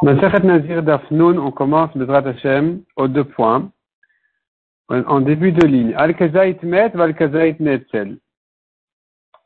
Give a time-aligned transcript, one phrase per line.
[0.00, 3.70] Masechet Nazir Dafnoun, on commence le Drat Hashem aux deux points.
[4.88, 5.92] En début de ligne.
[5.96, 8.18] Al-Kazait Met, Al-Kazait Netzel.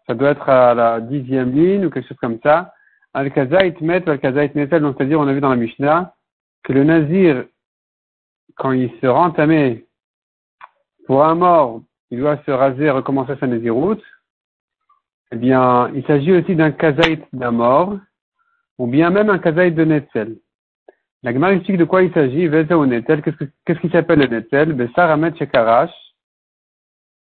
[0.07, 2.75] Ça doit être à la dixième ligne ou quelque chose comme ça.
[3.15, 4.83] Al-Kazait Met, Al-Kazait Netzel.
[4.83, 6.15] Donc, c'est-à-dire, on a vu dans la Mishnah
[6.62, 7.45] que le Nazir,
[8.57, 9.87] quand il se rend tamé
[11.07, 11.80] pour un mort,
[12.11, 14.05] il doit se raser et recommencer sa Naziroute.
[15.32, 17.96] Eh bien, il s'agit aussi d'un Kazait d'un mort
[18.79, 20.38] ou bien même un kazaït de Netzel.
[21.23, 24.73] La Gemara de quoi il s'agit, Veza ou Netzel, qu'est-ce, qui s'appelle le Netzel?
[24.73, 25.95] Besar Amet Shekarash,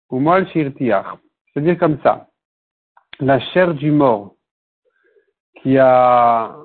[0.10, 1.18] ou Moal Shirtiach.
[1.54, 2.30] C'est-à-dire comme ça,
[3.20, 4.36] la chair du mort
[5.62, 6.58] qui a,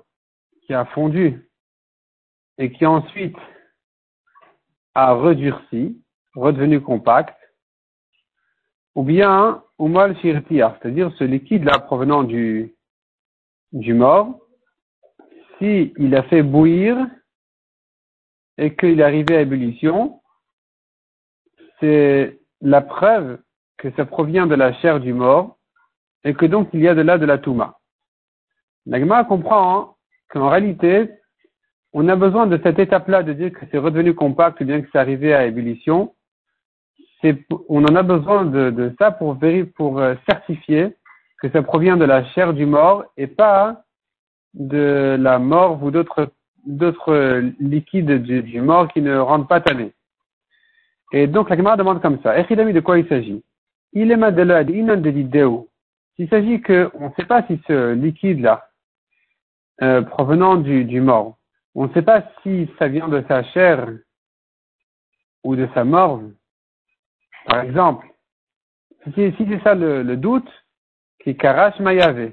[0.62, 1.48] qui a fondu
[2.56, 3.37] et qui ensuite
[4.95, 6.03] a redurci,
[6.34, 7.37] redevenu compact,
[8.95, 12.75] ou bien Umal Shirtiach, c'est-à-dire ce liquide là provenant du,
[13.73, 14.41] du mort,
[15.59, 16.97] si il a fait bouillir
[18.57, 20.20] et qu'il est arrivé à ébullition,
[21.81, 23.39] c'est la preuve
[23.77, 25.59] que ça provient de la chair du mort
[26.25, 27.79] et que donc il y a de là de la touma.
[28.86, 29.95] L'agma comprend hein,
[30.31, 31.11] qu'en réalité,
[31.92, 34.89] on a besoin de cette étape-là de dire que c'est redevenu compact ou bien que
[34.92, 36.14] c'est arrivé à ébullition.
[37.69, 39.39] on en a besoin de, ça pour,
[39.77, 40.97] pour euh, certifier
[41.41, 43.84] que ça provient de la chair du mort et pas
[44.59, 46.33] de la mort ou d'autres
[46.67, 49.92] d'autres liquides du, mort qui ne rendent pas tanné.
[51.12, 52.39] Et donc la Gemara demande comme ça.
[52.39, 53.42] Echidami de quoi il s'agit?
[53.92, 55.11] Il est madelad inan de
[56.17, 58.69] S'il s'agit que on ne sait pas si ce liquide là
[59.81, 61.39] euh, provenant du, du mort,
[61.75, 63.89] on ne sait pas si ça vient de sa chair
[65.45, 66.20] ou de sa mort.
[67.47, 68.06] Par exemple,
[69.14, 70.51] si, si c'est ça le, le doute,
[71.23, 72.33] qui karash mayave,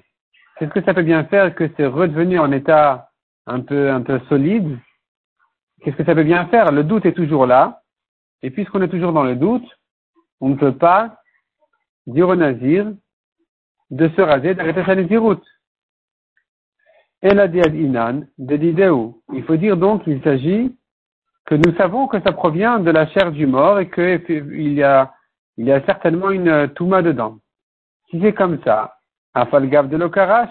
[0.58, 3.10] Qu'est-ce que ça peut bien faire que c'est redevenu en état
[3.46, 4.78] un peu, un peu solide?
[5.82, 6.72] Qu'est-ce que ça peut bien faire?
[6.72, 7.82] Le doute est toujours là.
[8.42, 9.68] Et puisqu'on est toujours dans le doute,
[10.40, 11.18] on ne peut pas
[12.08, 12.92] dire au nazir
[13.90, 15.46] de se raser, d'arrêter sa naziroute.
[17.22, 18.56] Et la inan de.
[19.34, 20.76] Il faut dire donc qu'il s'agit
[21.46, 25.14] que nous savons que ça provient de la chair du mort et qu'il y a,
[25.58, 27.40] il y a certainement une touma dedans.
[28.10, 28.95] Si c'est comme ça,
[29.36, 30.50] Afalgav de l'okarash,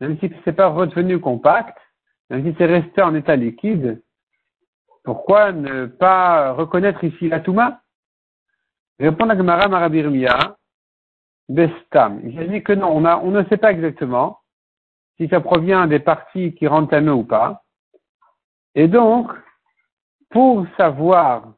[0.00, 1.78] même si c'est pas redevenu compact,
[2.28, 4.02] même si c'est resté en état liquide,
[5.04, 7.80] pourquoi ne pas reconnaître ici la Touma?
[8.98, 10.56] Répond la Gemara Marabirmia,
[11.48, 12.20] Bestam.
[12.24, 14.40] Il dit que non, on, a, on ne sait pas exactement
[15.16, 17.62] si ça provient des parties qui rentrent à nous ou pas.
[18.74, 19.30] Et donc,
[20.30, 21.54] pour savoir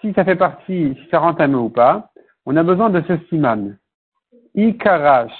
[0.00, 2.10] si ça fait partie, si ça rentre à nous ou pas,
[2.46, 3.78] on a besoin de ce siman.
[4.54, 5.32] Ikarash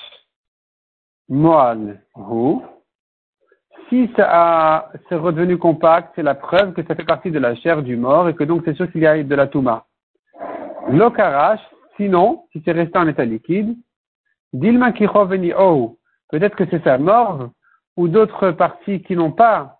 [1.29, 2.61] Moal Hu.
[3.89, 7.83] Si ça c'est redevenu compact, c'est la preuve que ça fait partie de la chair
[7.83, 9.87] du mort et que donc c'est sûr qu'il y a de la Touma.
[10.89, 11.61] L'Okarash,
[11.97, 13.77] sinon, si c'est resté en état liquide,
[14.53, 15.99] Dilma Kichoveni O.
[16.29, 17.51] Peut-être que c'est sa mort
[17.97, 19.79] ou d'autres parties qui n'ont pas,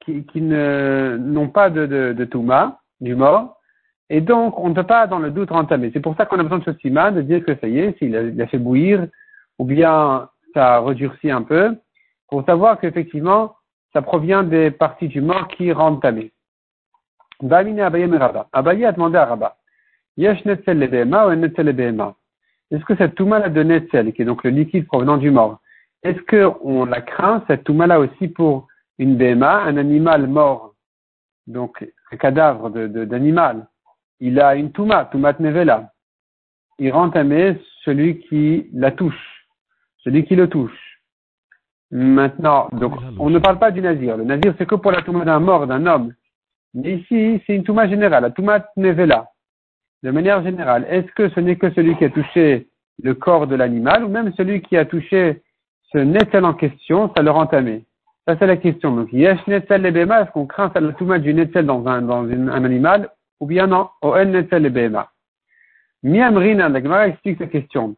[0.00, 3.56] qui, qui n'ont pas de, de, de Touma, du mort,
[4.10, 5.90] et donc, on ne peut pas, dans le doute, entamer.
[5.92, 7.98] C'est pour ça qu'on a besoin de ce siman, de dire que ça y est,
[7.98, 9.06] s'il a, a, fait bouillir,
[9.58, 11.74] ou bien ça a redurci un peu,
[12.28, 13.56] pour savoir qu'effectivement,
[13.92, 16.32] ça provient des parties du mort qui rendent tamé.
[17.42, 19.56] Abaye a demandé à Rabat,
[20.16, 21.68] Yesh netzel ou netzel
[22.70, 25.60] Est-ce que cette touma de netzel, qui est donc le liquide provenant du mort,
[26.02, 26.20] est-ce
[26.54, 30.74] qu'on la craint, cette touma aussi, pour une BMA, un animal mort,
[31.46, 33.62] donc un cadavre d'animal, de,
[34.26, 35.90] il a une touma, toumat nevela.
[36.78, 39.46] Il rend tamé celui qui la touche,
[39.98, 40.80] celui qui le touche.
[41.90, 44.16] Maintenant, donc, on ne parle pas du nazir.
[44.16, 46.14] Le nazir, c'est que pour la touma d'un mort, d'un homme.
[46.72, 49.28] Mais ici, c'est une touma générale, la toumat nevela.
[50.02, 52.68] De manière générale, est-ce que ce n'est que celui qui a touché
[53.02, 55.42] le corps de l'animal ou même celui qui a touché
[55.92, 57.84] ce netzel en question, ça le rend tamé
[58.26, 58.96] Ça, c'est la question.
[58.96, 62.64] Donc, yesh netzel lebema, est-ce qu'on craint la touma du netzel dans un, dans un
[62.64, 63.10] animal
[63.40, 64.90] ou bien non, Oen Netzel et
[66.02, 67.96] Miamrinan, la Gemara explique cette question.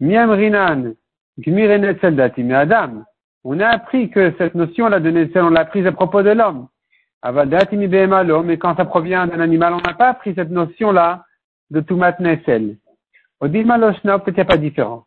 [0.00, 0.94] Miamrinan,
[1.38, 3.04] Gmire Netzel Dati, mais Adam,
[3.44, 6.68] on a appris que cette notion-là de Netzel, on l'a apprise à propos de l'homme.
[7.20, 10.34] Aval Dati mi Behema l'homme, mais quand ça provient d'un animal, on n'a pas appris
[10.34, 11.24] cette notion-là
[11.70, 12.78] de Tumat Netzel.
[13.40, 15.04] Au Dilma Loshna, peut-être pas différent.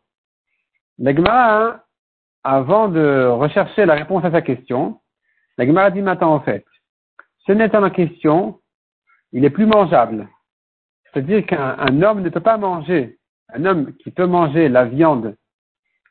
[0.98, 1.84] La Gemara,
[2.44, 5.00] avant de rechercher la réponse à sa question,
[5.58, 6.64] la Gemara dit maintenant en fait,
[7.46, 8.60] ce n'est en question
[9.32, 10.28] il est plus mangeable.
[11.04, 13.18] C'est-à-dire qu'un homme ne peut pas manger,
[13.52, 15.36] un homme qui peut manger la viande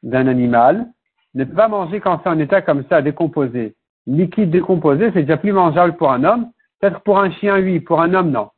[0.03, 0.87] d'un animal,
[1.35, 3.75] ne peut pas manger quand c'est en état comme ça, décomposé.
[4.07, 6.51] liquide décomposé, c'est déjà plus mangeable pour un homme.
[6.79, 8.49] Peut-être pour un chien, oui, pour un homme, non.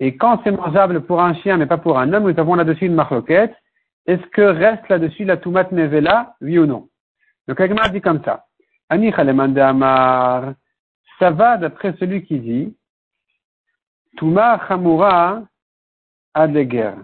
[0.00, 2.86] Et quand c'est mangeable pour un chien, mais pas pour un homme, nous avons là-dessus
[2.86, 3.54] une marloquette.
[4.06, 6.88] Est-ce que reste là-dessus la tomate nevela, oui ou non?
[7.46, 8.44] Donc, Agmar dit comme ça.
[8.90, 9.12] Ani
[11.18, 12.76] ça va d'après celui qui dit,
[14.16, 15.42] Touma Chamura
[16.34, 16.94] Adeger.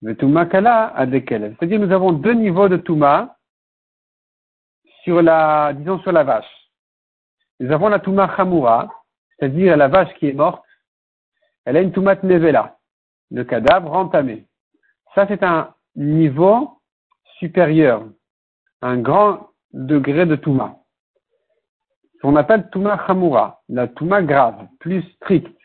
[0.00, 1.56] Le Touma Kala Adekel.
[1.58, 3.36] C'est-à-dire, nous avons deux niveaux de Touma
[5.02, 6.70] sur la, disons, sur la vache.
[7.58, 8.88] Nous avons la Touma Chamura,
[9.38, 10.64] c'est-à-dire la vache qui est morte,
[11.64, 12.78] elle a une tomate nevela,
[13.30, 14.46] le cadavre entamé.
[15.14, 16.80] Ça, c'est un niveau
[17.38, 18.06] supérieur,
[18.80, 20.76] un grand degré de Touma.
[22.22, 25.57] On appelle Touma Chamura, la Touma grave, plus stricte.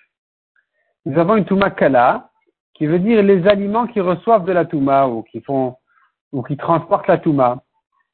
[1.06, 2.30] Nous avons une Touma Kala,
[2.74, 5.76] qui veut dire les aliments qui reçoivent de la Touma ou qui font,
[6.32, 7.62] ou qui transportent la Touma.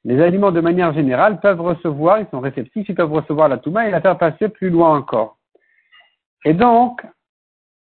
[0.05, 3.87] Les aliments, de manière générale, peuvent recevoir, ils sont réceptifs, ils peuvent recevoir la Touma
[3.87, 5.37] et la faire passer plus loin encore.
[6.45, 7.05] Et donc,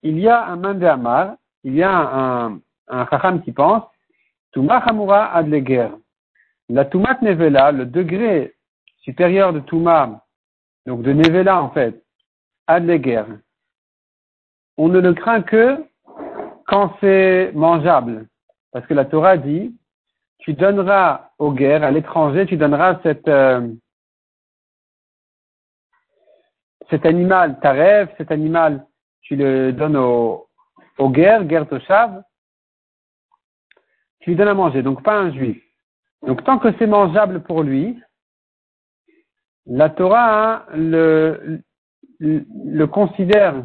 [0.03, 2.61] il y a un Mandéamar, il y a un,
[3.11, 3.83] Chacham qui pense,
[4.53, 5.89] Touma Hamura Adleger.
[6.69, 8.55] La Toumat Nevela, le degré
[8.99, 10.25] supérieur de Touma,
[10.87, 12.03] donc de Nevela en fait,
[12.67, 13.25] Adleger,
[14.77, 15.85] on ne le craint que
[16.67, 18.27] quand c'est mangeable.
[18.73, 19.77] Parce que la Torah dit,
[20.39, 23.69] tu donneras aux guerres, à l'étranger, tu donneras cette, euh,
[26.91, 28.87] cet animal, ta rêve, cet animal,
[29.23, 30.49] tu le donnes au,
[30.99, 32.23] aux guerres, guerre Toshav,
[34.21, 35.63] tu lui donnes à manger, donc pas un juif.
[36.27, 38.01] Donc tant que c'est mangeable pour lui,
[39.67, 41.63] la Torah le,
[42.19, 43.65] le, considère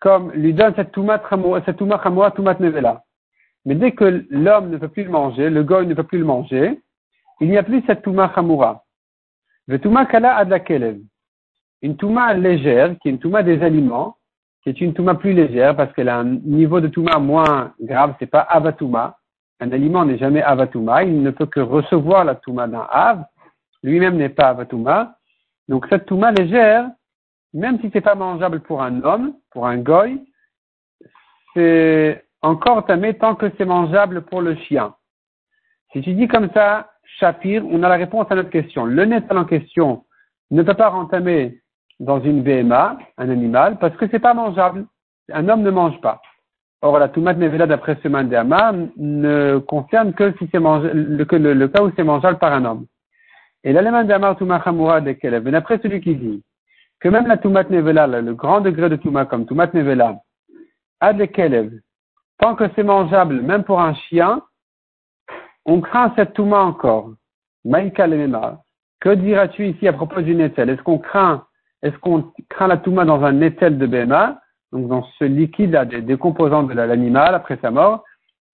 [0.00, 1.22] comme lui donne cette toumat
[1.64, 3.02] cette toumat nevela.
[3.64, 6.24] Mais dès que l'homme ne peut plus le manger, le goy ne peut plus le
[6.24, 6.80] manger,
[7.40, 8.84] il n'y a plus cette touma chamoura.
[9.66, 11.00] Le touma kala ad la kelev.
[11.82, 14.16] Une touma légère, qui est une touma des aliments,
[14.62, 18.14] qui est une touma plus légère parce qu'elle a un niveau de touma moins grave,
[18.18, 19.18] c'est pas avatouma.
[19.60, 23.24] Un aliment n'est jamais avatouma, il ne peut que recevoir la touma d'un av,
[23.82, 25.16] lui-même n'est pas avatouma.
[25.68, 26.88] Donc cette touma légère,
[27.56, 30.20] même si c'est pas mangeable pour un homme, pour un goy,
[31.54, 34.94] c'est encore tamé tant que c'est mangeable pour le chien.
[35.92, 38.84] Si tu dis comme ça, Shapir, on a la réponse à notre question.
[38.84, 40.04] Le nettal en question
[40.50, 41.58] ne peut pas rentamer
[41.98, 44.84] dans une BMA, un animal, parce que c'est pas mangeable.
[45.32, 46.20] Un homme ne mange pas.
[46.82, 51.90] Or, la tomate nevela d'après ce mandéama ne concerne que si le, le, cas où
[51.96, 52.86] c'est mangeable par un homme.
[53.64, 56.42] Et l'élément d'Amar Touma Chamoura de Kelev, d'après celui qui dit
[57.00, 60.16] que même la tomate nevela, le grand degré de Touma comme tomate nevela,
[61.00, 61.70] a de Kelev,
[62.38, 64.42] Tant que c'est mangeable, même pour un chien,
[65.64, 67.12] on craint cette touma encore.
[67.64, 68.06] Maïka
[69.00, 71.46] Que diras-tu ici à propos du netzel Est-ce qu'on craint,
[71.82, 74.38] est-ce qu'on craint la touma dans un netzel de BMA,
[74.72, 78.04] donc dans ce liquide là, des, composants de l'animal après sa mort,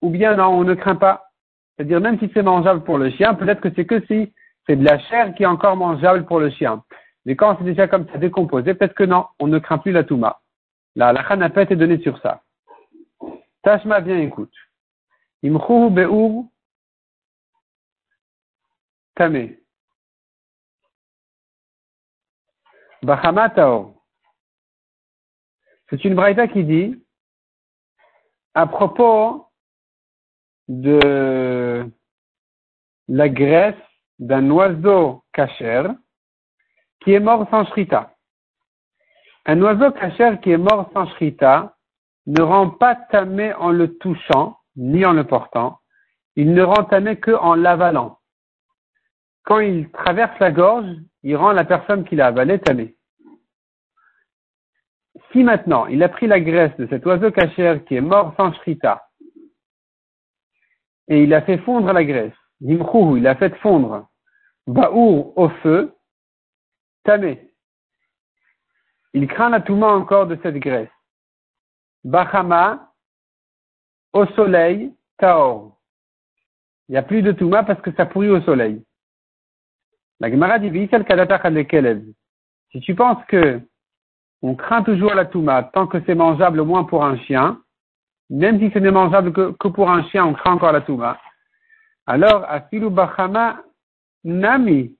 [0.00, 1.24] ou bien non, on ne craint pas?
[1.76, 4.32] C'est-à-dire même si c'est mangeable pour le chien, peut-être que c'est que si
[4.66, 6.82] c'est de la chair qui est encore mangeable pour le chien.
[7.24, 10.04] Mais quand c'est déjà comme ça décomposé, peut-être que non, on ne craint plus la
[10.04, 10.40] touma.
[10.96, 12.42] La halakha n'a pas été donnée sur ça.
[13.62, 14.54] Tashma, bien écoute.
[15.44, 16.44] Imchou be'ur
[19.14, 19.56] tame.
[23.02, 23.96] Bachamatao.
[25.90, 27.04] C'est une braïta qui dit,
[28.54, 29.48] à propos
[30.68, 31.90] de
[33.08, 33.74] la graisse
[34.18, 35.88] d'un oiseau kacher
[37.02, 38.14] qui est mort sans shrita.
[39.46, 41.76] Un oiseau kacher qui est mort sans shrita,
[42.26, 45.80] ne rend pas tamé en le touchant, ni en le portant.
[46.36, 48.18] Il ne rend tamé que en l'avalant.
[49.44, 50.86] Quand il traverse la gorge,
[51.24, 52.94] il rend la personne qui l'a avalé tamé.
[55.32, 58.52] Si maintenant il a pris la graisse de cet oiseau cachère qui est mort sans
[58.54, 59.08] shrita,
[61.08, 64.08] et il a fait fondre la graisse, il a fait fondre,
[64.68, 65.92] baour au feu,
[67.04, 67.50] tamé.
[69.14, 70.88] Il craint la touma encore de cette graisse.
[72.04, 72.92] Bahama,
[74.12, 75.78] au soleil, Taor.
[76.88, 78.84] Il n'y a plus de Touma parce que ça pourrit au soleil.
[80.20, 80.88] La Gemara dit,
[82.70, 83.60] si tu penses que
[84.42, 87.60] on craint toujours la Touma tant que c'est mangeable au moins pour un chien,
[88.28, 91.20] même si ce n'est mangeable que, pour un chien, on craint encore la Touma.
[92.06, 93.62] Alors, Afilu Bahama
[94.24, 94.96] Nami.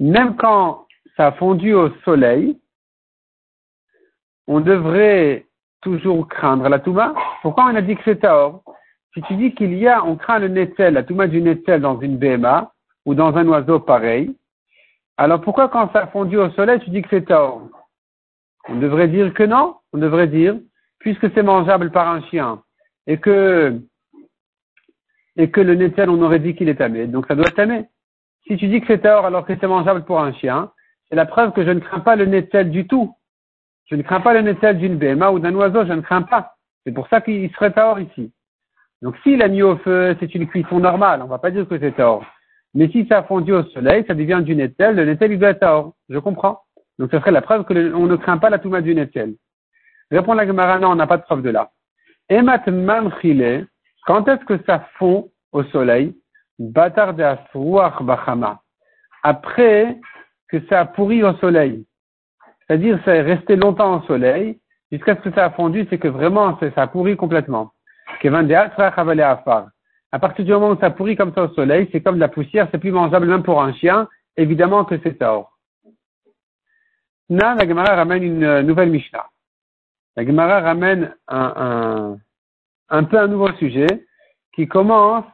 [0.00, 0.86] Même quand
[1.16, 2.58] ça a fondu au soleil,
[4.46, 5.46] on devrait
[5.80, 7.14] toujours craindre la Touma.
[7.42, 8.62] Pourquoi on a dit que c'est Taor?
[9.12, 12.00] Si tu dis qu'il y a, on craint le Netzel, la Touma du Netzel dans
[12.00, 12.72] une BMA,
[13.06, 14.34] ou dans un oiseau pareil,
[15.16, 17.68] alors pourquoi quand ça a fondu au soleil, tu dis que c'est tort
[18.68, 19.76] On devrait dire que non.
[19.92, 20.56] On devrait dire,
[20.98, 22.62] puisque c'est mangeable par un chien,
[23.06, 23.78] et que,
[25.36, 27.84] et que le netzel, on aurait dit qu'il est tamé, donc ça doit être tamé.
[28.46, 30.70] Si tu dis que c'est tort alors que c'est mangeable pour un chien,
[31.08, 33.14] c'est la preuve que je ne crains pas le netzel du tout.
[33.86, 36.54] Je ne crains pas le netzel d'une béma ou d'un oiseau, je ne crains pas.
[36.84, 38.32] C'est pour ça qu'il serait tort ici.
[39.02, 41.68] Donc s'il a mis au feu, c'est une cuisson normale, on ne va pas dire
[41.68, 42.24] que c'est tort.
[42.74, 45.60] Mais si ça a au soleil, ça devient du netzel, le netzel il doit être
[45.60, 45.94] tort.
[46.08, 46.60] Je comprends.
[46.98, 47.74] Donc ce serait la preuve qu'on
[48.06, 49.34] ne craint pas la touma du netzel.
[50.10, 51.70] Répond la Gemara, non, on n'a pas de preuve de là.
[52.28, 53.66] Emat manchile,
[54.06, 56.14] quand est-ce que ça fond au soleil?
[56.58, 58.60] Batar de bachama.
[59.22, 59.98] Après
[60.48, 61.86] que ça a pourri au soleil.
[62.66, 66.08] C'est-à-dire, ça est resté longtemps au soleil, jusqu'à ce que ça a fondu, c'est que
[66.08, 67.72] vraiment, ça a pourri complètement.
[70.12, 72.28] À partir du moment où ça pourrit comme ça au soleil, c'est comme de la
[72.28, 75.58] poussière, c'est plus mangeable même pour un chien, évidemment que c'est tort.
[77.28, 79.26] Là, la Gemara ramène une nouvelle Mishnah.
[80.16, 82.16] La Gemara ramène un,
[82.88, 84.06] un, peu un nouveau sujet
[84.54, 85.24] qui commence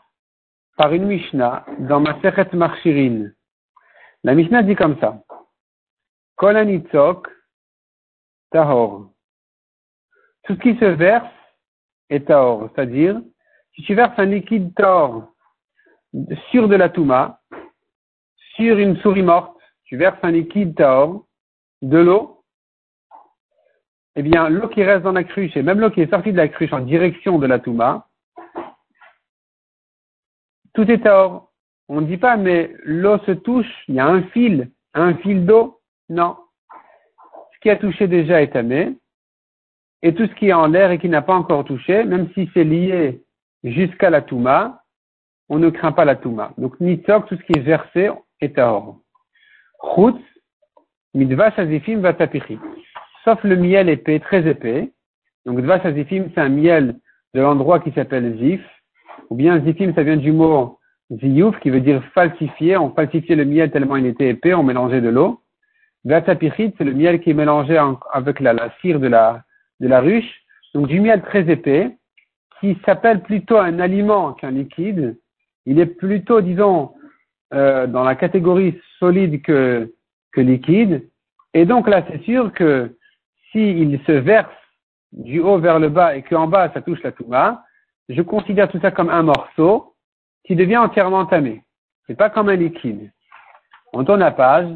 [0.80, 3.28] par une Mishnah dans Marchirin.
[4.24, 5.22] La Mishnah dit comme ça.
[6.36, 7.28] Kolanitzok
[8.50, 9.10] tahor.
[10.44, 11.28] Tout ce qui se verse
[12.08, 12.70] est tahor.
[12.70, 13.20] C'est-à-dire,
[13.74, 15.28] si tu verses un liquide tahor
[16.50, 17.42] sur de la touma,
[18.54, 21.26] sur une souris morte, tu verses un liquide tahor,
[21.82, 22.42] de l'eau,
[24.16, 26.38] eh bien, l'eau qui reste dans la cruche et même l'eau qui est sortie de
[26.38, 28.06] la cruche en direction de la touma,
[30.74, 31.50] tout est tahor.
[31.88, 35.44] On ne dit pas, mais l'eau se touche, il y a un fil, un fil
[35.44, 35.80] d'eau?
[36.08, 36.36] Non.
[37.54, 38.96] Ce qui a touché déjà est tamé.
[40.02, 42.48] Et tout ce qui est en l'air et qui n'a pas encore touché, même si
[42.54, 43.22] c'est lié
[43.64, 44.82] jusqu'à la Touma,
[45.48, 46.52] on ne craint pas la Touma.
[46.56, 48.10] Donc, nitzok, tout ce qui est versé,
[48.40, 48.98] est tahor.
[49.82, 50.22] Chutz,
[51.12, 52.58] midvash azifim vatapichi.
[53.24, 54.90] Sauf le miel épais, très épais.
[55.44, 56.98] Donc, dvash azifim, c'est un miel
[57.34, 58.62] de l'endroit qui s'appelle zif.
[59.30, 60.78] Ou bien zifim, ça vient du mot
[61.10, 62.76] ziyuf, qui veut dire falsifier.
[62.76, 65.42] On falsifiait le miel tellement il était épais, on mélangeait de l'eau.
[66.04, 67.78] Vatapichit, c'est le miel qui est mélangé
[68.12, 70.42] avec la, cire de la, ruche.
[70.74, 71.96] Donc du miel très épais,
[72.60, 75.18] qui s'appelle plutôt un aliment qu'un liquide.
[75.66, 76.92] Il est plutôt, disons,
[77.52, 79.92] euh, dans la catégorie solide que,
[80.32, 81.08] que liquide.
[81.52, 82.96] Et donc là, c'est sûr que
[83.50, 84.48] s'il se verse
[85.12, 87.64] du haut vers le bas et qu'en bas, ça touche la touma,
[88.10, 89.94] je considère tout ça comme un morceau
[90.44, 91.62] qui devient entièrement tamé.
[92.06, 93.12] C'est pas comme un liquide.
[93.92, 94.68] On tourne la page.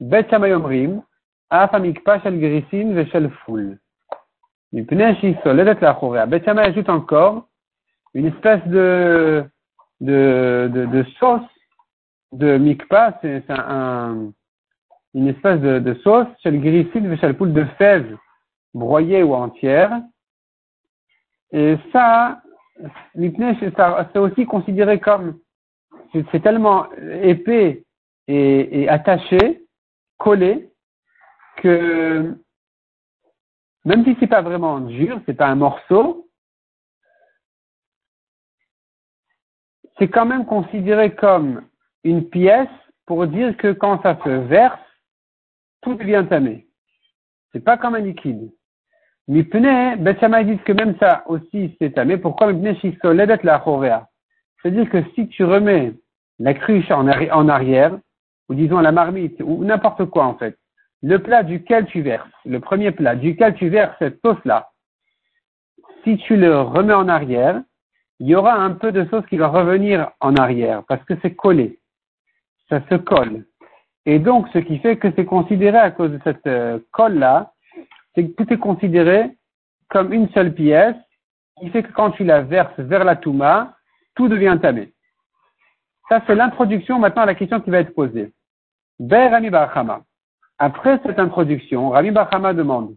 [0.00, 1.02] Bet Shamayomrim,
[1.50, 3.78] Afamikpa Shel Grisin Veshel Foul.
[4.72, 4.84] Bet
[6.44, 7.46] Shamay ajoute encore
[8.14, 9.44] une espèce de,
[10.00, 11.42] de, de, sauce
[12.32, 14.32] de mikpa, c'est un,
[15.14, 18.16] une espèce de, sauce, Shel Grisin Veshel Foul de fèves
[18.72, 20.00] broyées ou entières.
[21.52, 22.40] Et ça,
[23.14, 25.38] c'est aussi considéré comme,
[26.12, 26.92] c'est tellement
[27.22, 27.84] épais
[28.28, 29.62] et, et attaché
[30.18, 30.70] collé
[31.56, 32.36] que
[33.84, 36.28] même si c'est pas vraiment dur, c'est pas un morceau,
[39.98, 41.66] c'est quand même considéré comme
[42.04, 42.68] une pièce
[43.06, 44.80] pour dire que quand ça se verse,
[45.82, 46.66] tout devient tamé.
[47.52, 48.52] C'est pas comme un liquide.
[49.28, 52.16] Mipne, Betchama dit que même ça aussi c'est tamé.
[52.16, 54.08] Pourquoi Mipne shisoledet la chorea?
[54.62, 55.94] C'est-à-dire que si tu remets
[56.38, 57.08] la cruche en,
[57.48, 57.98] arrière,
[58.48, 60.56] ou disons la marmite, ou n'importe quoi en fait.
[61.02, 64.70] Le plat duquel tu verses, le premier plat duquel tu verses cette sauce-là,
[66.04, 67.62] si tu le remets en arrière,
[68.18, 71.34] il y aura un peu de sauce qui va revenir en arrière parce que c'est
[71.34, 71.80] collé.
[72.68, 73.44] Ça se colle.
[74.06, 77.52] Et donc, ce qui fait que c'est considéré à cause de cette euh, colle-là,
[78.16, 79.36] c'est que tout est considéré
[79.90, 80.96] comme une seule pièce,
[81.60, 83.76] qui fait que quand tu la verses vers la touma,
[84.14, 84.92] tout devient tamé.
[86.08, 88.32] Ça, c'est l'introduction maintenant à la question qui va être posée.
[88.98, 90.00] Rami Barachama.
[90.58, 92.96] Après cette introduction, Rami Barachama demande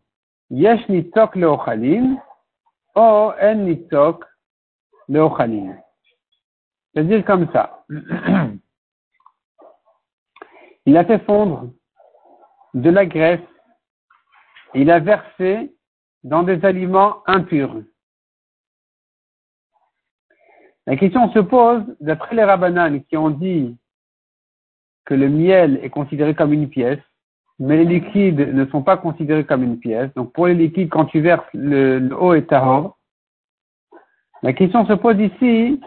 [0.49, 2.17] Yesh nitok leochalim
[2.95, 4.23] o en nitok
[5.07, 5.75] leochalim.
[6.93, 7.83] C'est-à-dire comme ça.
[10.85, 11.71] Il a fait fondre
[12.73, 13.39] de la graisse,
[14.73, 15.73] il a versé
[16.23, 17.81] dans des aliments impurs.
[20.85, 23.77] La question se pose, d'après les rabbananes qui ont dit
[25.05, 26.99] que le miel est considéré comme une pièce,
[27.59, 30.11] mais les liquides ne sont pas considérés comme une pièce.
[30.15, 32.97] Donc pour les liquides, quand tu verses le, haut et tahor,
[34.41, 35.81] la question se pose ici,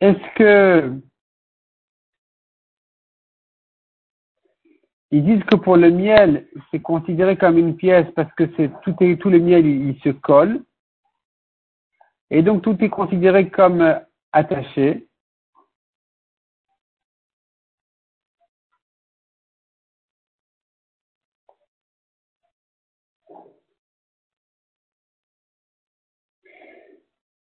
[0.00, 0.92] est-ce que
[5.10, 8.92] ils disent que pour le miel, c'est considéré comme une pièce parce que c'est tout,
[8.92, 10.62] tout le miel il, se colle
[12.30, 13.98] et donc tout est considéré comme
[14.32, 15.08] attaché.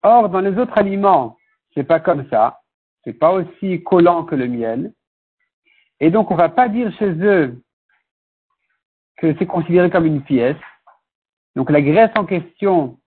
[0.01, 1.37] Or, dans les autres aliments,
[1.73, 2.61] c'est pas comme ça.
[3.03, 4.93] C'est pas aussi collant que le miel.
[5.99, 7.61] Et donc, on va pas dire chez eux
[9.17, 10.57] que c'est considéré comme une pièce.
[11.55, 12.97] Donc, la graisse en question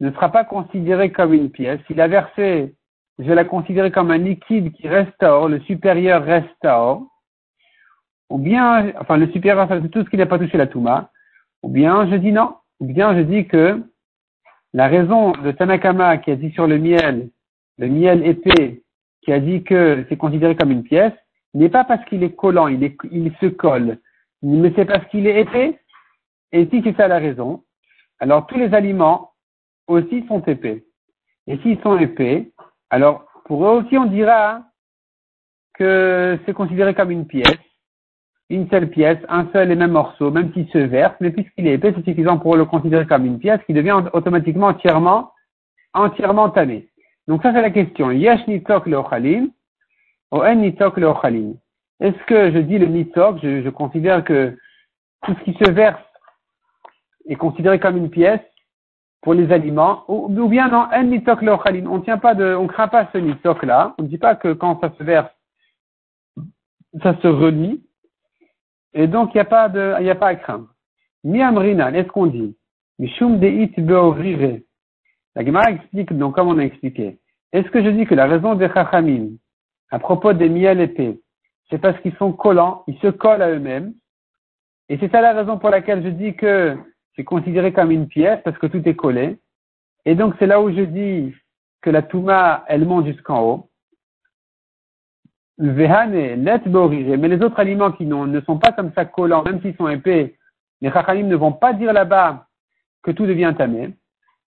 [0.00, 1.80] ne sera pas considérée comme une pièce.
[1.86, 2.74] Si la versée,
[3.18, 7.06] je vais la considérer comme un liquide qui restaure, le supérieur restaure.
[8.28, 11.10] Ou bien, enfin, le supérieur, c'est tout ce qui n'a pas touché la Touma.
[11.62, 12.56] Ou bien, je dis non.
[12.80, 13.82] Ou bien, je dis que
[14.74, 17.30] la raison de Tanakama qui a dit sur le miel,
[17.78, 18.82] le miel épais,
[19.22, 21.12] qui a dit que c'est considéré comme une pièce,
[21.54, 23.98] n'est pas parce qu'il est collant, il, est, il se colle,
[24.42, 25.78] mais c'est parce qu'il est épais.
[26.52, 27.64] Et si c'est ça la raison,
[28.18, 29.32] alors tous les aliments
[29.86, 30.84] aussi sont épais.
[31.46, 32.52] Et s'ils sont épais,
[32.90, 34.62] alors pour eux aussi on dira
[35.74, 37.58] que c'est considéré comme une pièce,
[38.50, 41.74] une seule pièce, un seul et même morceau, même s'il se verse, mais puisqu'il est
[41.74, 45.32] épais, c'est suffisant pour le considérer comme une pièce qui devient automatiquement entièrement,
[45.94, 46.88] entièrement tamé.
[47.26, 48.10] Donc ça c'est la question.
[48.10, 54.24] Yesh nitok le ochalim, ou en nitok Est-ce que je dis le nitok, je, considère
[54.24, 54.56] que
[55.24, 56.02] tout ce qui se verse
[57.28, 58.40] est considéré comme une pièce
[59.20, 61.52] pour les aliments, ou, bien non, en nitok le.
[61.86, 63.94] On tient pas de, on craint pas ce nitok là.
[63.98, 65.30] On ne dit pas que quand ça se verse,
[67.02, 67.84] ça se renie.
[68.94, 70.68] Et donc, il n'y a pas de, il a pas à craindre.
[71.24, 72.56] Miamrina, est-ce qu'on dit?
[72.98, 73.70] Mishum deit.
[75.34, 77.18] La Gemara explique, donc, comme on a expliqué.
[77.52, 79.36] Est-ce que je dis que la raison des chachamim,
[79.92, 81.20] à propos des miel épais,
[81.70, 83.94] c'est parce qu'ils sont collants, ils se collent à eux-mêmes.
[84.88, 86.76] Et c'est ça la raison pour laquelle je dis que
[87.14, 89.38] c'est considéré comme une pièce parce que tout est collé.
[90.04, 91.34] Et donc, c'est là où je dis
[91.82, 93.68] que la touma, elle monte jusqu'en haut
[95.58, 100.34] mais les autres aliments qui ne sont pas comme ça collants, même s'ils sont épais,
[100.80, 102.46] les chachamim ne vont pas dire là-bas
[103.02, 103.94] que tout devient tamé.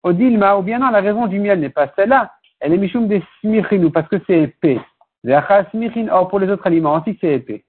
[0.01, 3.21] Odilma, ou bien non, la raison du miel n'est pas celle-là, elle est michum des
[3.41, 4.79] smichinu, parce que c'est épais.
[5.25, 7.65] Or, pour les autres aliments aussi, c'est épais.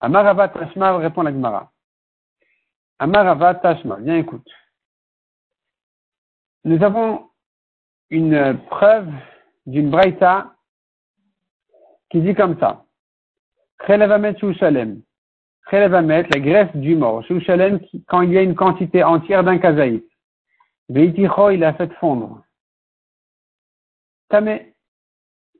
[0.00, 1.72] Amaravat Tashma répond la Gemara.
[2.98, 4.48] Amaravat Tashma, viens écoute.
[6.64, 7.28] Nous avons
[8.10, 9.10] une preuve
[9.66, 10.54] d'une braïta
[12.10, 12.84] qui dit comme ça.
[13.86, 15.02] Chelevamet Shushalem.
[15.70, 17.24] Chelevamet, la graisse du mort.
[17.24, 20.06] Shushalem, quand il y a une quantité entière d'un kazaït.
[20.88, 22.42] Veiticho, il a fait fondre.
[24.28, 24.73] Tamé,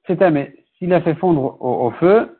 [0.06, 0.54] c'est tamé.
[0.78, 2.38] S'il a fait fondre au, feu,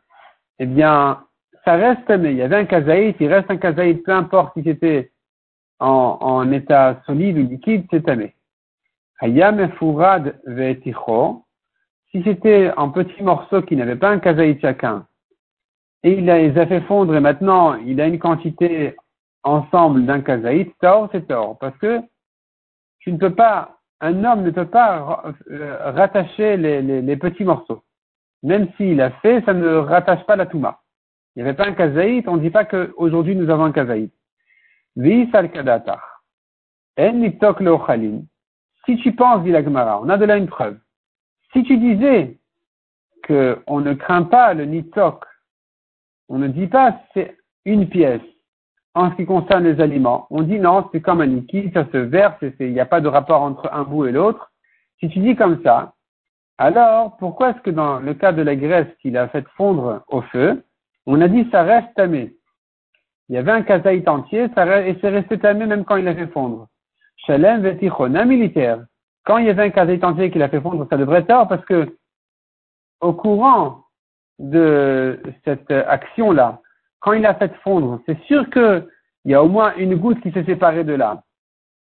[0.59, 1.23] eh bien,
[1.63, 2.31] ça reste tamé.
[2.31, 5.11] Il y avait un kazaït, il reste un kazaït, peu importe si c'était
[5.79, 8.35] en, en état solide ou liquide, c'est tamé.
[9.21, 9.57] Hayam
[10.45, 11.45] veiticho,
[12.11, 15.07] si c'était un petit morceau qui n'avait pas un kazaït chacun,
[16.03, 18.95] et il les a fait fondre et maintenant il a une quantité
[19.43, 21.57] ensemble d'un kazaït, tort, c'est tort.
[21.59, 22.01] Parce que
[22.99, 27.83] tu ne peux pas, un homme ne peut pas euh, rattacher les, petits morceaux.
[28.43, 30.81] Même s'il a fait, ça ne rattache pas la touma.
[31.35, 34.11] Il n'y avait pas un kazaït, on ne dit pas qu'aujourd'hui nous avons un kazaït.
[34.97, 35.49] Al
[38.85, 40.77] Si tu penses, dit la Gemara, on a de là une preuve.
[41.51, 42.37] Si tu disais
[43.27, 45.25] qu'on ne craint pas le nitok,
[46.29, 48.21] on ne dit pas c'est une pièce
[48.95, 50.25] en ce qui concerne les aliments.
[50.29, 53.09] On dit non, c'est comme un liquide, ça se verse, il n'y a pas de
[53.09, 54.51] rapport entre un bout et l'autre.
[54.99, 55.93] Si tu dis comme ça,
[56.57, 60.21] alors pourquoi est-ce que dans le cas de la graisse qu'il a fait fondre au
[60.21, 60.63] feu,
[61.05, 62.33] on a dit ça reste tamé?
[63.27, 66.15] Il y avait un kazaït entier ça et c'est resté tamé même quand il a
[66.15, 66.67] fait fondre.
[67.17, 68.85] Shalem vetichona militaire.
[69.25, 71.65] Quand il y avait un cas entier qui l'a fait fondre, ça devrait être parce
[71.65, 71.97] que
[73.01, 73.81] au courant
[74.39, 76.61] de cette action-là,
[77.05, 78.87] quand il a fait fondre, c'est sûr qu'il
[79.25, 81.21] y a au moins une goutte qui s'est séparée de là.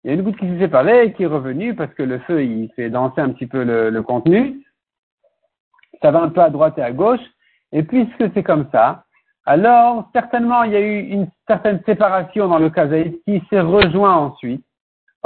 [0.03, 2.19] Il y a une goutte qui s'est séparée et qui est revenue parce que le
[2.19, 4.61] feu, il fait danser un petit peu le, contenu.
[6.01, 7.21] Ça va un peu à droite et à gauche.
[7.71, 9.05] Et puisque c'est comme ça,
[9.45, 14.15] alors certainement il y a eu une certaine séparation dans le kazaït qui s'est rejoint
[14.15, 14.65] ensuite.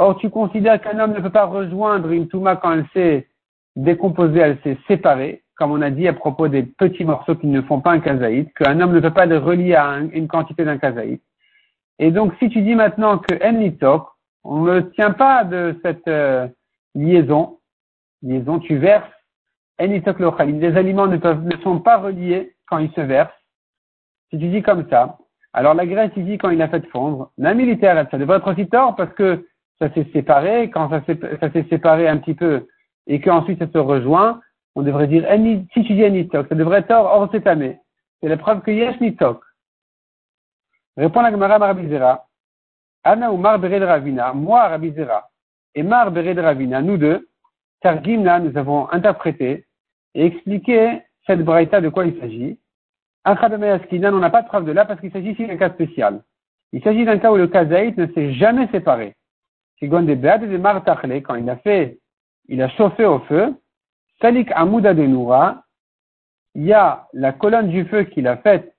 [0.00, 3.28] Or, tu considères qu'un homme ne peut pas rejoindre une touma quand elle s'est
[3.74, 7.60] décomposée, elle s'est séparée, comme on a dit à propos des petits morceaux qui ne
[7.62, 10.78] font pas un kazaïd, qu'un homme ne peut pas le relier à une quantité d'un
[10.78, 11.20] kazaïd.
[11.98, 14.08] Et donc, si tu dis maintenant que en
[14.44, 16.46] on ne tient pas de cette euh,
[16.94, 17.58] liaison,
[18.22, 19.10] liaison, tu verses
[19.80, 23.30] enitok Les aliments ne, peuvent, ne sont pas reliés quand ils se versent.
[24.30, 25.18] Si tu dis comme ça,
[25.52, 28.68] alors la graisse ici, quand il a fait fondre, la militaire, ça devrait être aussi
[28.68, 29.46] tort parce que
[29.80, 31.02] ça s'est séparé, quand ça
[31.52, 32.66] s'est séparé un petit peu
[33.06, 34.40] et qu'ensuite ça se rejoint,
[34.78, 35.26] on devrait dire,
[35.74, 37.80] si tu dis enitok, ça devrait être hors année.
[38.20, 39.42] C'est la preuve que yesh nitok.
[40.96, 42.26] Répond la Gemara Marabizera.
[43.02, 45.28] Anna ou Mar Bered Ravina, moi Rabizera,
[45.74, 47.28] et Mar Bered Ravina, nous deux,
[47.80, 49.66] Targimna, nous avons interprété
[50.14, 52.60] et expliqué cette braïta de quoi il s'agit.
[53.24, 56.22] Askinan, on n'a pas de preuve de là parce qu'il s'agit ici d'un cas spécial.
[56.72, 59.16] Il s'agit d'un cas où le kazaït ne s'est jamais séparé.
[59.80, 61.98] Sigon de Bead et de quand il a fait,
[62.46, 63.54] il a chauffé au feu,
[64.20, 65.64] Salik Amouda de Noura,
[66.54, 68.74] il y a la colonne du feu qu'il a faite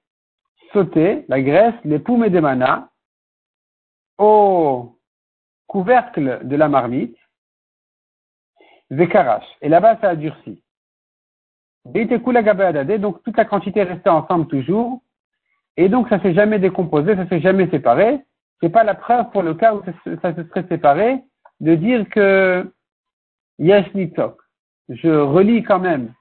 [0.73, 2.89] sauter, la graisse, les poumes des manas,
[4.17, 4.97] au
[5.67, 7.17] couvercle de la marmite,
[8.89, 9.45] Vekarash.
[9.62, 10.63] Et là-bas, ça a durci.
[11.86, 15.02] Donc, toute la quantité restait ensemble toujours.
[15.78, 18.19] Et donc, ça s'est jamais décomposé, ça s'est jamais séparé.
[18.60, 19.93] C'est pas la preuve pour le cas où ça
[20.36, 21.23] se serait séparé
[21.62, 22.69] de dire que
[23.58, 23.88] yesh
[24.89, 26.13] Je relis quand même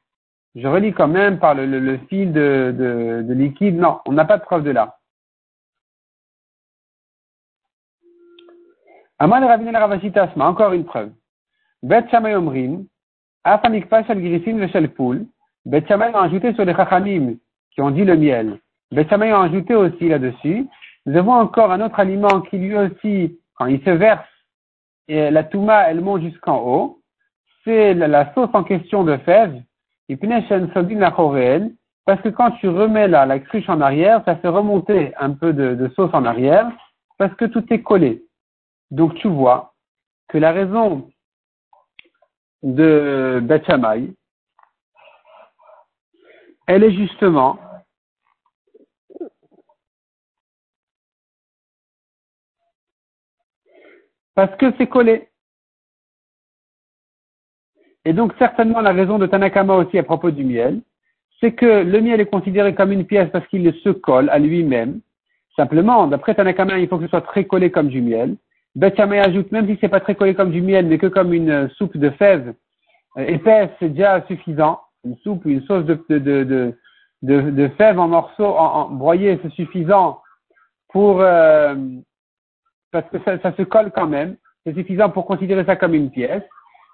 [0.55, 3.77] je relis quand même par le, fil de, liquide.
[3.77, 4.97] Non, on n'a pas de preuve de là.
[9.21, 11.13] Amal Ravine Ravasitas, encore une preuve.
[11.83, 12.87] Bet Shamay Omrim,
[13.45, 15.27] Afanikpa Shel Grisin Veshel Poul,
[15.65, 17.35] Bet Shamay a ajouté sur les Chachamim
[17.73, 18.59] qui ont dit le miel.
[18.91, 20.67] Bet Shamay a ajouté aussi là-dessus.
[21.07, 24.27] Nous avons encore un autre aliment qui lui aussi, quand il se verse,
[25.09, 26.98] et la touma, elle monte jusqu'en haut.
[27.69, 29.63] C'est la sauce en question de fèves
[32.07, 35.53] parce que quand tu remets la, la cruche en arrière, ça fait remonter un peu
[35.53, 36.67] de, sauce en arrière,
[37.19, 38.25] parce que tout est collé.
[38.91, 39.75] Donc tu vois
[40.29, 41.11] que la raison
[42.63, 44.15] de Betchamay,
[46.69, 47.59] elle est justement
[54.35, 55.29] parce que c'est collé.
[58.09, 60.81] Et donc certainement la raison de Tanakama aussi à propos du miel,
[61.41, 65.01] c'est que le miel est considéré comme une pièce parce qu'il se colle à lui-même.
[65.55, 68.37] Simplement, d'après Tanakama, il faut que ce soit très collé comme du miel.
[68.77, 71.69] Betchamay ajoute, même si c'est pas très collé comme du miel, mais que comme une
[71.77, 72.55] soupe de fèves
[73.19, 74.81] euh, épaisse, c'est déjà suffisant.
[75.05, 80.23] Une soupe ou une sauce de, fèves en morceaux en, broyés, c'est suffisant
[80.89, 81.75] pour euh,
[82.91, 84.37] parce que ça se colle quand même.
[84.65, 86.43] C'est suffisant pour considérer ça comme une pièce.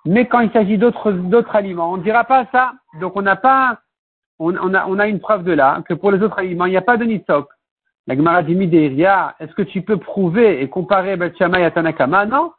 [0.06, 2.72] Mais quand il s'agit d'autres, d'autres aliments, on ne dira pas ça.
[3.00, 3.78] Donc on n'a pas,
[4.38, 6.70] on, on, a, on a une preuve de là, que pour les autres aliments, il
[6.70, 7.48] n'y a pas de nitok.
[8.06, 12.26] La Gemara dit est-ce que tu peux prouver et comparer Betchamay à Tanakama?
[12.26, 12.52] Non.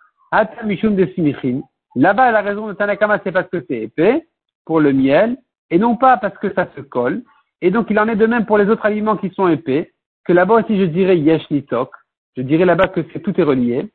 [0.66, 1.62] Mishum de Simichin.
[1.96, 4.28] Là-bas, la raison de Tanakama, c'est parce que c'est épais,
[4.66, 5.38] pour le miel,
[5.70, 7.22] et non pas parce que ça se colle.
[7.62, 9.94] Et donc, il en est de même pour les autres aliments qui sont épais,
[10.26, 11.92] que là-bas aussi, je dirais yesh nitok.
[12.36, 13.90] Je dirais là-bas que tout est relié.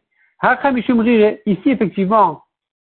[1.47, 2.43] Ici, effectivement,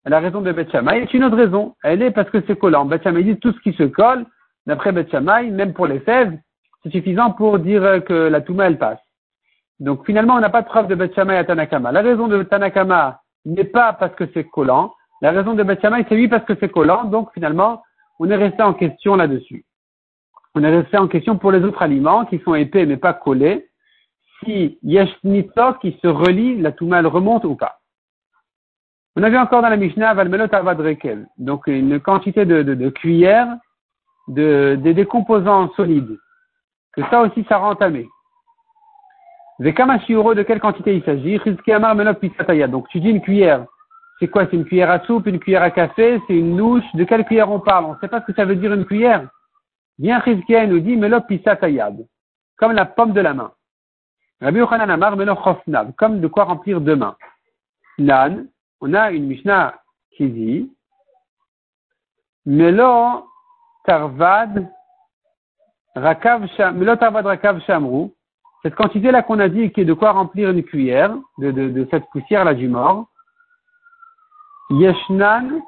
[0.05, 1.75] la raison de Beth est une autre raison.
[1.83, 2.85] Elle est parce que c'est collant.
[2.85, 4.25] Beth dit tout ce qui se colle,
[4.65, 6.37] d'après Beth même pour les fèves,
[6.81, 8.99] c'est suffisant pour dire que la Touma, elle passe.
[9.79, 11.91] Donc finalement, on n'a pas de preuve de Beth à Tanakama.
[11.91, 14.93] La raison de Tanakama n'est pas parce que c'est collant.
[15.21, 17.03] La raison de Beth c'est oui parce que c'est collant.
[17.05, 17.83] Donc finalement,
[18.19, 19.65] on est resté en question là-dessus.
[20.55, 23.69] On est resté en question pour les autres aliments qui sont épais mais pas collés.
[24.43, 27.80] Si Yesh qui se relie, la Touma, elle remonte ou pas.
[29.15, 33.57] On avait encore dans la Mishnah Valmelot Avadrekel, donc une quantité de, de, de cuillères
[34.29, 36.17] de, de décomposants solides.
[36.93, 38.07] Que ça aussi, ça rend entamé.
[39.59, 41.39] Vekamashiro, de quelle quantité il s'agit?
[42.69, 43.65] Donc tu dis une cuillère.
[44.19, 44.45] C'est quoi?
[44.45, 46.83] C'est une cuillère à soupe, une cuillère à café, c'est une louche.
[46.93, 47.85] De quelle cuillère on parle?
[47.85, 49.27] On ne sait pas ce que ça veut dire une cuillère.
[49.97, 51.97] Bien Rizkia nous dit Melot Pisatayad,
[52.57, 53.51] comme la pomme de la main.
[54.41, 57.15] Rabbi Yochanan Amar Melot Chofnav, comme de quoi remplir deux mains.
[57.99, 58.47] Nan,
[58.81, 59.79] on a une Mishnah
[60.11, 60.71] qui dit
[62.45, 63.25] Melo
[63.85, 64.67] Tarvad
[65.95, 68.09] Rakav Melo Tarvad Rakav Shamru,
[68.63, 72.53] cette quantité-là qu'on a dit qui est de quoi remplir une cuillère de, cette poussière-là
[72.53, 73.07] du mort,
[74.71, 75.61] Yeshnan,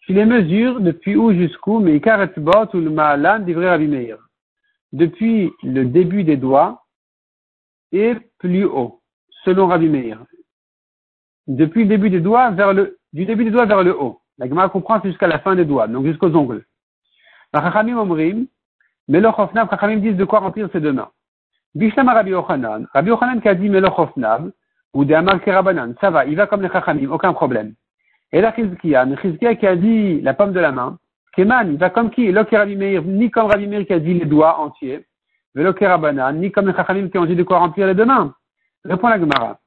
[0.00, 4.18] tu les mesures depuis où jusqu'où, mais Ikaretzbot ou le Maalan Rabbi Meir.
[4.92, 6.84] Depuis le début des doigts
[7.92, 9.00] et plus haut,
[9.44, 10.24] selon Rabbi Meir
[11.46, 14.20] depuis le début des doigts vers le, du début des doigts vers le haut.
[14.38, 16.64] La Gemara comprend jusqu'à la fin des doigts, donc jusqu'aux ongles.
[17.54, 18.46] Chachamim omrim,
[19.08, 21.10] melochofnav, Chachamim disent de quoi remplir ses deux mains.
[21.74, 24.50] Bishlama Rabbi Yochanan, Rabbi Yochanan qui a dit melochofnav,
[24.94, 27.74] ou de Amar Kerabanan, ça va, il va comme les Chachamim, aucun problème.
[28.32, 30.98] Et là, Chizkiya, Chizkiya qui a dit la pomme de la main,
[31.34, 34.24] Keman, il va comme qui Loker Rabbi ni comme Rabbi Meir qui a dit les
[34.24, 35.06] doigts entiers,
[35.54, 38.34] ni comme les Chachamim qui ont dit de quoi remplir les deux mains.
[38.84, 39.58] Répond la Gemara.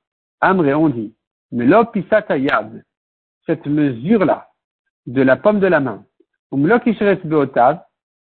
[0.42, 1.14] Amré, on dit,
[1.52, 2.84] mais l'opisata yad,
[3.46, 4.50] cette mesure-là,
[5.08, 6.06] de la pomme de la main,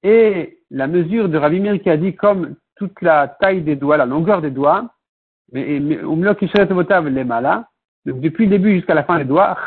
[0.04, 4.06] et la mesure de Rabbi qui a dit comme toute la taille des doigts, la
[4.06, 4.90] longueur des doigts,
[5.52, 7.66] mais les malas,
[8.06, 9.58] depuis le début jusqu'à la fin des doigts,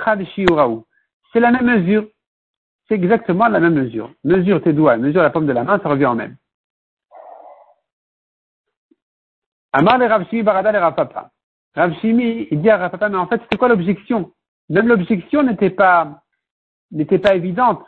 [1.33, 2.07] c'est la même mesure.
[2.89, 4.13] C'est exactement la même mesure.
[4.25, 6.37] Mesure tes doigts, mesure la pomme de la main, ça revient en même.
[9.73, 10.79] Amar le Ravshimi Barada le
[11.75, 11.95] Rafapa.
[11.95, 14.33] Ravshimi, il dit à Rafapa, mais en fait, c'était quoi l'objection?
[14.69, 16.23] Même l'objection n'était pas,
[16.91, 17.85] n'était pas évidente.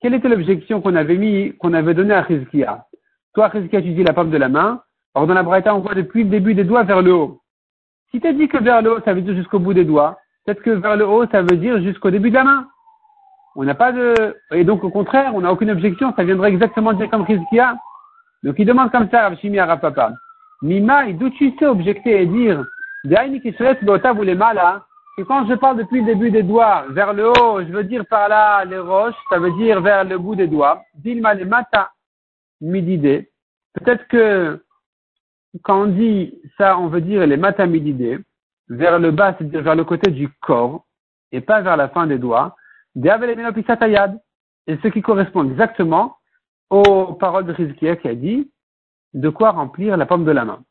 [0.00, 2.86] Quelle était l'objection qu'on avait mis, qu'on avait donnée à Rizkia
[3.34, 4.82] Toi, Rizkia, tu dis la pomme de la main.
[5.14, 7.40] Or, dans la Braïta, on voit depuis le début des doigts vers le haut.
[8.10, 10.62] Si tu dit que vers le haut, ça veut dire jusqu'au bout des doigts, peut-être
[10.62, 12.68] que vers le haut, ça veut dire jusqu'au début de la main.
[13.56, 14.14] On n'a pas de,
[14.52, 17.76] et donc au contraire, on n'a aucune objection, ça viendrait exactement dire comme Rizkia.
[18.44, 20.12] Donc il demande comme ça, Ravshimi à Rapapa.
[20.62, 22.64] Mima, d'où tu sais objecter et dire,
[24.34, 24.82] malas,
[25.16, 28.06] que quand je parle depuis le début des doigts vers le haut, je veux dire
[28.06, 30.82] par là les roches, ça veut dire vers le bout des doigts.
[30.94, 31.90] Dilma les mata
[32.60, 33.26] midide.
[33.74, 34.64] Peut-être que
[35.62, 38.18] quand on dit ça, on veut dire les matamididés,
[38.68, 40.84] vers le bas, c'est-à-dire vers le côté du corps,
[41.32, 42.56] et pas vers la fin des doigts,
[42.94, 46.16] et ce qui correspond exactement
[46.70, 48.50] aux paroles de Rizkia qui a dit
[49.14, 50.62] de quoi remplir la pomme de la main.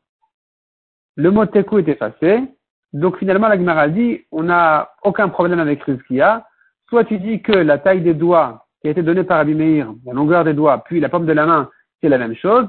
[1.18, 2.44] Le mot teku est effacé,
[2.92, 6.46] donc finalement la Gemara dit on n'a aucun problème avec Rizkia,
[6.88, 10.12] soit tu dis que la taille des doigts qui a été donnée par Abimeir, la
[10.12, 12.68] longueur des doigts, puis la pomme de la main, c'est la même chose,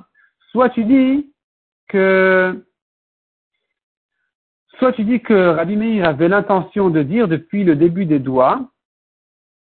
[0.51, 1.31] soit tu dis
[1.89, 2.65] que
[4.79, 8.67] soit tu dis que Rabbi Meir avait l'intention de dire depuis le début des doigts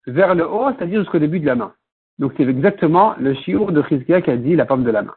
[0.06, 1.72] vers le haut, c'est-à-dire jusqu'au début de la main.
[2.18, 5.14] Donc c'est exactement le chiour de Chizkia qui a dit la pomme de la main.